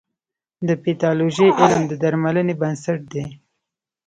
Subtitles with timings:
[0.67, 3.23] د پیتالوژي علم د درملنې بنسټ دی.